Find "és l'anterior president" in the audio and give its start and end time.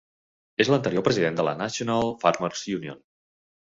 0.65-1.39